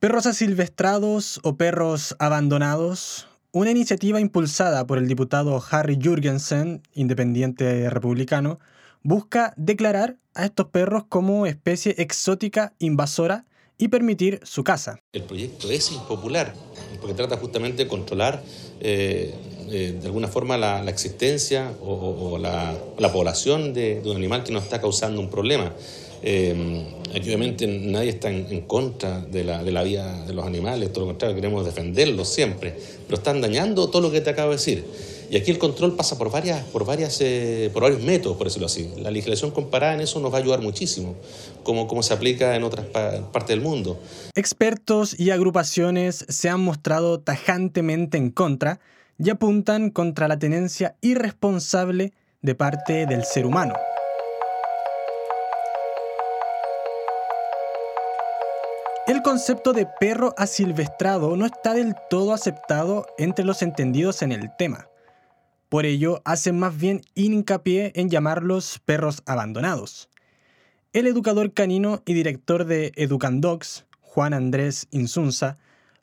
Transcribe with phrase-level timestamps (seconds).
[0.00, 8.60] Perros asilvestrados o perros abandonados, una iniciativa impulsada por el diputado Harry Jurgensen, independiente republicano,
[9.02, 13.44] busca declarar a estos perros como especie exótica invasora
[13.76, 15.00] y permitir su caza.
[15.12, 16.54] El proyecto es impopular
[17.00, 18.40] porque trata justamente de controlar
[18.80, 19.34] eh,
[19.68, 24.80] eh, de alguna forma la, existencia o, la, población de, un animal que nos está
[24.80, 25.72] causando un problema.
[26.22, 31.04] Eh, obviamente nadie está en, contra de la, de la, vida de los animales, todo
[31.04, 32.74] lo contrario, queremos defenderlos siempre,
[33.06, 34.84] pero están dañando todo lo que te acabo de decir.
[35.30, 38.66] Y aquí el control pasa por, varias, por, varias, eh, por varios métodos, por decirlo
[38.66, 38.90] así.
[38.96, 41.16] La legislación comparada en eso nos va a ayudar muchísimo,
[41.62, 43.98] como, como se aplica en otras partes del mundo.
[44.34, 48.80] Expertos y agrupaciones se han mostrado tajantemente en contra
[49.18, 53.74] y apuntan contra la tenencia irresponsable de parte del ser humano.
[59.08, 64.54] El concepto de perro asilvestrado no está del todo aceptado entre los entendidos en el
[64.58, 64.90] tema.
[65.70, 70.10] Por ello, hacen más bien hincapié en llamarlos perros abandonados.
[70.92, 75.56] El educador canino y director de Educandogs, Juan Andrés Insunza,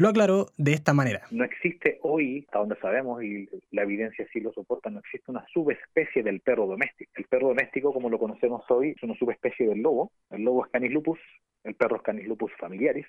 [0.00, 1.20] lo aclaró de esta manera.
[1.30, 5.44] No existe hoy, hasta donde sabemos, y la evidencia sí lo soporta, no existe una
[5.52, 7.12] subespecie del perro doméstico.
[7.16, 10.10] El perro doméstico, como lo conocemos hoy, es una subespecie del lobo.
[10.30, 11.18] El lobo es Canis lupus,
[11.64, 13.06] el perro es Canis lupus familiaris,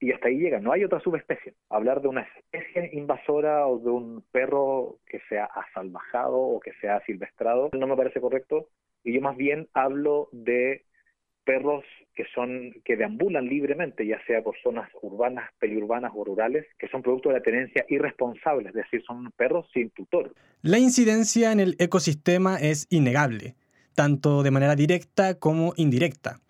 [0.00, 1.54] y hasta ahí llega, no hay otra subespecie.
[1.70, 7.00] Hablar de una especie invasora o de un perro que sea asalvajado o que sea
[7.06, 8.70] silvestrado no me parece correcto,
[9.04, 10.82] y yo más bien hablo de
[11.44, 16.88] perros que son que deambulan libremente, ya sea por zonas urbanas, periurbanas o rurales, que
[16.88, 20.32] son producto de la tenencia irresponsable, es decir, son perros sin tutor.
[20.62, 23.56] La incidencia en el ecosistema es innegable,
[23.94, 26.40] tanto de manera directa como indirecta.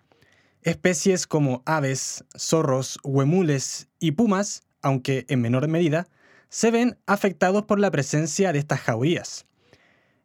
[0.61, 6.07] Especies como aves, zorros, huemules y pumas, aunque en menor medida,
[6.49, 9.45] se ven afectados por la presencia de estas jaurías.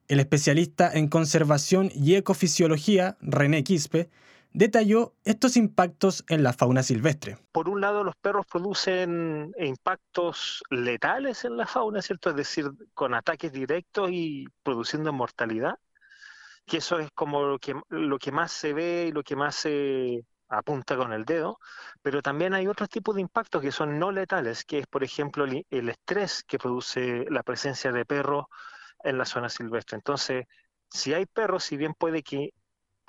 [0.08, 4.08] El especialista en conservación y ecofisiología, René Quispe,
[4.52, 7.38] detalló estos impactos en la fauna silvestre.
[7.52, 12.30] Por un lado, los perros producen impactos letales en la fauna, ¿cierto?
[12.30, 15.78] Es decir, con ataques directos y produciendo mortalidad,
[16.66, 20.96] que eso es como lo que, más se ve y lo que más se apunta
[20.96, 21.58] con el dedo,
[22.02, 25.44] pero también hay otros tipos de impactos que son no letales, que es, por ejemplo,
[25.44, 28.46] el estrés que produce la presencia de perros
[29.04, 29.96] en la zona silvestre.
[29.96, 30.46] Entonces,
[30.90, 32.50] si hay perros, si bien puede que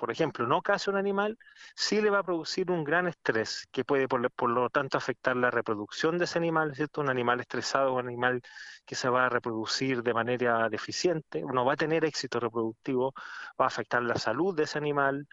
[0.02, 1.38] por ejemplo, no caza un animal,
[1.76, 5.48] sí le va a producir un gran estrés que puede, por, lo tanto, afectar la
[5.48, 7.02] reproducción de ese animal, ¿cierto?
[7.02, 8.42] Un animal estresado, un animal
[8.84, 13.14] que se va a reproducir de manera deficiente, no va a tener éxito reproductivo,
[13.60, 15.28] va a afectar la salud de ese animal,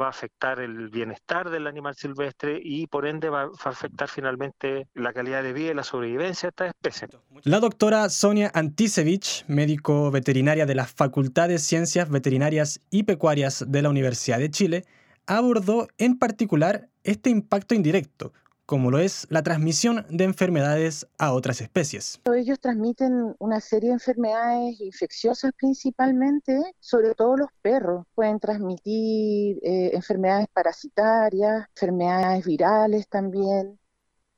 [0.00, 4.88] va a afectar el bienestar del animal silvestre y por ende va, a afectar finalmente
[4.94, 7.08] la calidad de vida y la sobrevivencia de esta especie.
[7.44, 13.82] La doctora Sonia Antisevich, médico veterinaria de la Facultad de Ciencias Veterinarias y Pecuarias de
[13.82, 14.84] la Universidad de Chile,
[15.26, 18.32] abordó en particular este impacto indirecto,
[18.66, 22.20] como lo es la transmisión de enfermedades a otras especies.
[22.34, 28.06] Ellos transmiten una serie de enfermedades infecciosas principalmente, sobre todo los perros.
[28.14, 33.78] Pueden transmitir eh, enfermedades parasitarias, enfermedades virales también,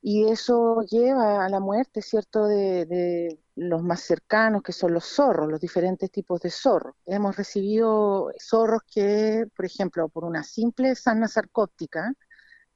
[0.07, 5.05] y eso lleva a la muerte, ¿cierto?, de, de, los más cercanos, que son los
[5.05, 6.93] zorros, los diferentes tipos de zorros.
[7.05, 12.13] Hemos recibido zorros que, por ejemplo, por una simple sana sarcóptica,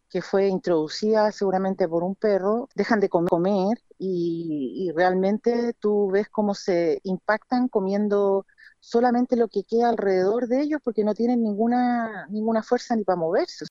[0.09, 6.55] que fue introducida seguramente por un perro, dejan de comer y, realmente tú ves cómo
[6.55, 8.45] se impactan comiendo
[8.79, 13.17] solamente lo que queda alrededor de ellos porque no tienen ninguna, ninguna fuerza ni para
[13.17, 13.65] moverse.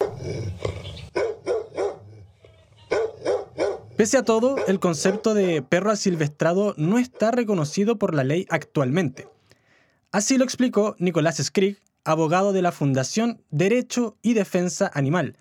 [3.96, 9.28] Pese a todo, el concepto de perro asilvestrado no está reconocido por la ley actualmente.
[10.12, 15.36] Así lo explicó Nicolás Skrig, abogado de la Fundación Derecho y Defensa Animal,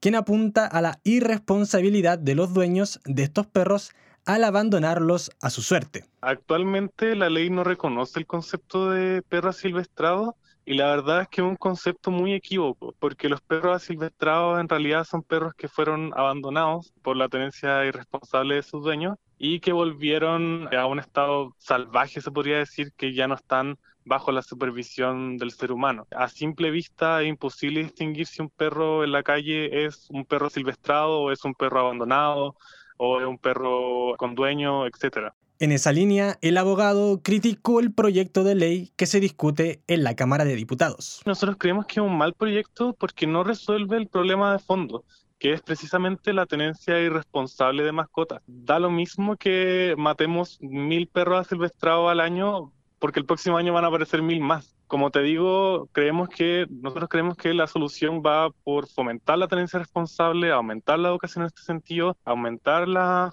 [0.00, 3.92] quien apunta a la irresponsabilidad de los dueños de estos perros
[4.26, 6.04] al abandonarlos a su suerte.
[6.20, 11.40] Actualmente la ley no reconoce el concepto de perro asilvestrado y la verdad es que
[11.40, 16.12] es un concepto muy equívoco, porque los perros asilvestrados en realidad son perros que fueron
[16.14, 22.20] abandonados por la tenencia irresponsable de sus dueños y que volvieron a un estado salvaje,
[22.20, 23.78] se podría decir, que ya no están
[24.10, 26.08] bajo la supervisión del ser humano.
[26.10, 30.50] A simple vista es imposible distinguir si un perro en la calle es un perro
[30.50, 32.56] silvestrado o es un perro abandonado
[32.96, 35.32] o es un perro con dueño, etc.
[35.60, 40.16] En esa línea, el abogado criticó el proyecto de ley que se discute en la
[40.16, 41.22] Cámara de Diputados.
[41.24, 45.04] Nosotros creemos que es un mal proyecto porque no resuelve el problema de fondo
[45.38, 48.42] que es precisamente la tenencia irresponsable de mascotas.
[48.46, 53.84] Da lo mismo que matemos mil perros asilvestrados al año, porque el próximo año van
[53.84, 54.76] a aparecer mil más.
[54.86, 59.78] Como te digo, creemos que nosotros creemos que la solución va por fomentar la tenencia
[59.78, 63.32] responsable, aumentar la educación en este sentido, aumentar la,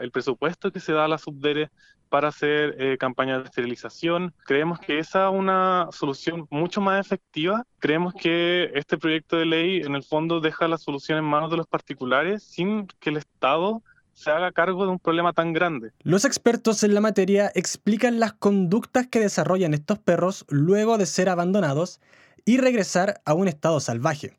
[0.00, 1.70] el presupuesto que se da a la subdere
[2.08, 4.34] para hacer eh, campañas de esterilización.
[4.44, 7.64] Creemos que esa es una solución mucho más efectiva.
[7.78, 11.56] Creemos que este proyecto de ley en el fondo deja la solución en manos de
[11.56, 13.82] los particulares sin que el Estado
[14.12, 15.92] se haga cargo de un problema tan grande.
[16.02, 21.28] Los expertos en la materia explican las conductas que desarrollan estos perros luego de ser
[21.28, 22.00] abandonados
[22.44, 24.36] y regresar a un estado salvaje.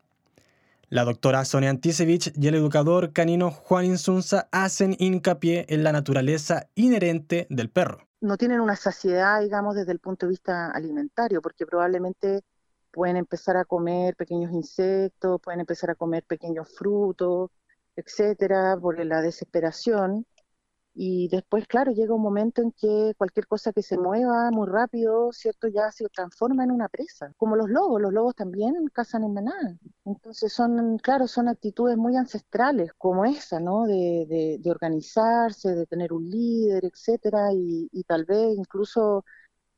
[0.90, 6.68] La doctora Sonia Antisevich y el educador canino Juan Insunza hacen hincapié en la naturaleza
[6.74, 8.06] inherente del perro.
[8.20, 12.42] No tienen una saciedad, digamos, desde el punto de vista alimentario, porque probablemente
[12.90, 17.50] pueden empezar a comer pequeños insectos, pueden empezar a comer pequeños frutos,
[17.96, 20.26] etcétera, por la desesperación.
[20.96, 25.32] Y después, claro, llega un momento en que cualquier cosa que se mueva muy rápido,
[25.32, 25.66] ¿cierto?
[25.68, 27.32] Ya se transforma en una presa.
[27.36, 29.76] Como los lobos, los lobos también cazan en manada.
[30.04, 33.86] Entonces son, claro, son actitudes muy ancestrales, como esa, ¿no?
[33.86, 39.24] De, de, organizarse, de tener un líder, etcétera, y, y tal vez incluso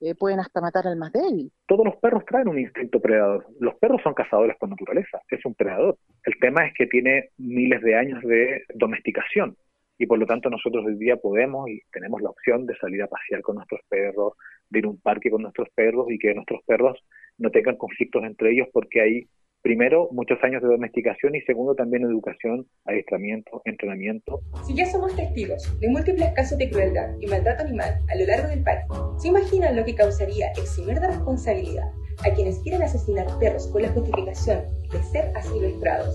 [0.00, 1.50] eh, pueden hasta matar al más débil.
[1.66, 3.46] Todos los perros traen un instinto predador.
[3.60, 5.98] Los perros son cazadores por naturaleza, es un predador.
[6.24, 9.56] El tema es que tiene miles de años de domesticación
[9.98, 13.08] y por lo tanto nosotros hoy día podemos y tenemos la opción de salir a
[13.08, 14.34] pasear con nuestros perros,
[14.68, 16.98] de ir a un parque con nuestros perros y que nuestros perros
[17.38, 19.28] no tengan conflictos entre ellos porque hay
[19.66, 24.40] primero muchos años de domesticación y segundo también educación, adiestramiento, entrenamiento.
[24.64, 28.48] Si ya somos testigos de múltiples casos de crueldad y maltrato animal a lo largo
[28.48, 28.86] del parque,
[29.18, 31.90] ¿se imaginan lo que causaría eximir de responsabilidad
[32.24, 34.60] a quienes quieren asesinar perros con la justificación
[34.92, 36.14] de ser asilvestrados?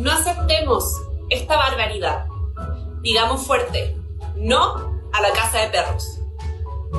[0.00, 1.00] No aceptemos
[1.30, 2.26] esta barbaridad
[3.02, 3.96] Digamos fuerte,
[4.36, 4.76] no
[5.12, 6.20] a la casa de perros.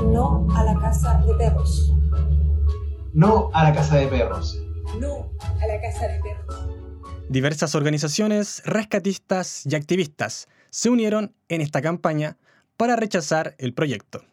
[0.04, 1.94] No a la casa de perros.
[3.13, 4.62] No a la casa de perros.
[5.00, 5.32] No
[7.30, 12.38] Diversas organizaciones, rescatistas y activistas se unieron en esta campaña
[12.77, 14.24] para rechazar el proyecto.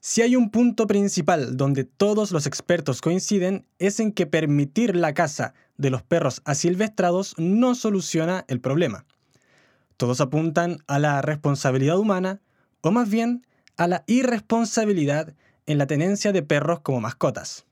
[0.00, 5.14] Si hay un punto principal donde todos los expertos coinciden es en que permitir la
[5.14, 9.04] caza de los perros asilvestrados no soluciona el problema.
[9.96, 12.40] Todos apuntan a la responsabilidad humana,
[12.82, 13.44] o más bien
[13.76, 15.34] a la irresponsabilidad
[15.66, 17.67] en la tenencia de perros como mascotas.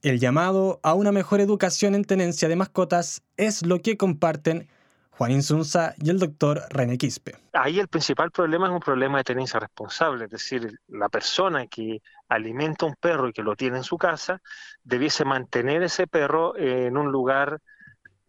[0.00, 4.68] El llamado a una mejor educación en tenencia de mascotas es lo que comparten
[5.10, 7.34] Juan Insunza y el doctor René Quispe.
[7.52, 12.00] Ahí el principal problema es un problema de tenencia responsable, es decir, la persona que
[12.28, 14.40] alimenta un perro y que lo tiene en su casa
[14.84, 17.58] debiese mantener ese perro en un lugar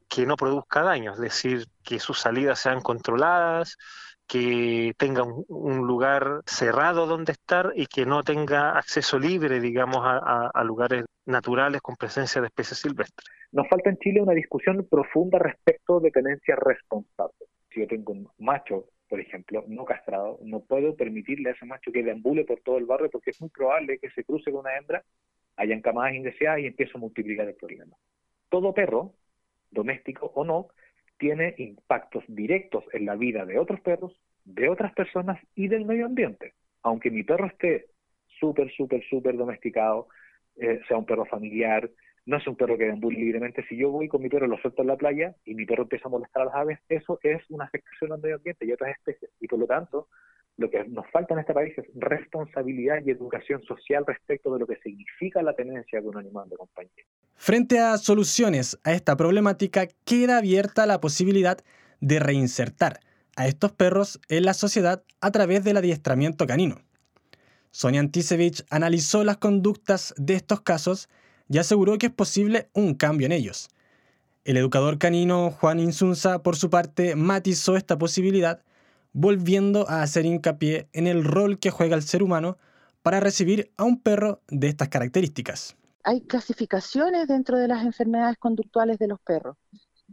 [0.07, 3.77] que no produzca daño, es decir, que sus salidas sean controladas,
[4.29, 10.63] que tenga un, lugar cerrado donde estar y que no tenga acceso libre, digamos, a,
[10.63, 13.27] lugares naturales con presencia de especies silvestres.
[13.51, 17.47] Nos falta en Chile una discusión profunda respecto de tenencia responsable.
[17.73, 21.91] Si yo tengo un macho, por ejemplo, no castrado, no puedo permitirle a ese macho
[21.91, 24.77] que deambule por todo el barrio porque es muy probable que se cruce con una
[24.77, 25.03] hembra,
[25.55, 27.97] hayan camadas indeseadas y empiece a multiplicar el problema.
[28.47, 29.15] Todo perro
[29.71, 30.67] doméstico o no,
[31.19, 36.05] tiene impactos directos en la vida de otros perros, de otras personas y del medio
[36.05, 36.53] ambiente.
[36.81, 37.89] Aunque mi perro esté
[38.39, 40.07] súper, súper, súper domesticado,
[40.55, 41.89] eh, sea un perro familiar,
[42.25, 43.65] no es un perro que deambule libremente.
[43.67, 46.07] Si yo voy con mi perro lo suelto en la playa y mi perro empieza
[46.07, 48.91] a molestar a las aves, eso es una afectación al medio ambiente y a otras
[48.97, 49.31] especies.
[49.41, 50.07] Y por lo tanto,
[50.59, 54.67] lo que nos falta en este país es responsabilidad y educación social respecto de lo
[54.67, 57.05] que significa la tenencia de un animal de compañía.
[57.35, 61.57] Frente a soluciones a esta problemática, queda abierta la posibilidad
[62.01, 62.99] de reinsertar
[63.37, 66.75] a estos perros en la sociedad a través del adiestramiento canino.
[67.71, 71.07] Sonia Antisevich analizó las conductas de estos casos
[71.47, 73.69] y aseguró que es posible un cambio en ellos.
[74.43, 78.61] El educador canino Juan Insunza, por su parte, matizó esta posibilidad
[79.13, 82.57] volviendo a hacer hincapié en el rol que juega el ser humano
[83.01, 85.75] para recibir a un perro de estas características.
[86.03, 89.57] Hay clasificaciones dentro de las enfermedades conductuales de los perros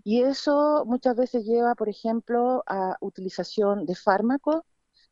[0.04, 4.62] y eso muchas veces lleva, por ejemplo, a utilización de fármacos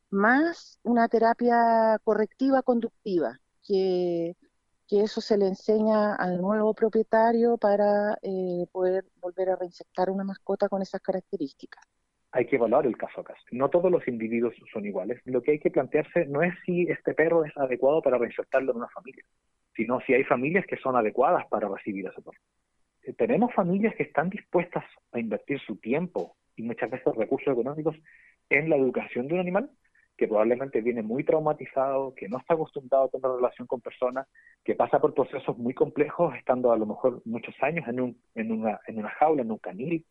[0.09, 4.35] más una terapia correctiva conductiva, que,
[4.89, 10.69] eso se le enseña al nuevo propietario para eh, poder volver a reinsectar una mascota
[10.69, 11.83] con esas características
[12.35, 13.41] hay que evaluar el caso a caso.
[13.51, 15.21] No todos los individuos son iguales.
[15.23, 18.77] Lo que hay que plantearse no es si este perro es adecuado para reinsertarlo en
[18.79, 19.23] una familia,
[19.73, 22.37] sino si hay familias que son adecuadas para recibir a ese perro.
[23.03, 27.95] eh, tenemos familias que están dispuestas a invertir su tiempo y muchas veces recursos económicos
[28.49, 29.69] en la educación de un animal
[30.17, 34.27] que probablemente viene muy traumatizado, que no está acostumbrado a tener relación con personas,
[34.63, 38.51] que pasa por procesos muy complejos, estando a lo mejor muchos años en, un, en,
[38.51, 40.05] una, en una jaula, en un canil.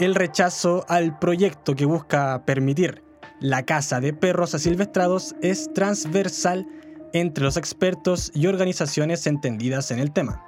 [0.00, 3.04] El rechazo al proyecto que busca permitir
[3.38, 6.66] la caza de perros asilvestrados es transversal
[7.12, 10.44] entre los expertos y organizaciones entendidas en el tema.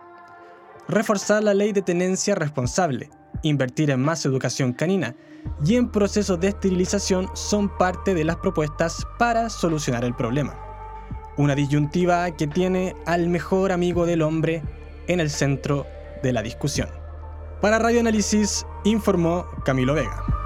[0.89, 3.09] Reforzar la ley de tenencia responsable,
[3.43, 5.15] invertir en más educación canina
[5.65, 10.59] y en procesos de esterilización son parte de las propuestas para solucionar el problema.
[11.37, 14.65] Una disyuntiva que tiene al mejor amigo del hombre
[15.07, 15.87] en el centro
[16.25, 16.89] de la discusión.
[17.61, 20.46] Para Radio Análisis informó Camilo Vega.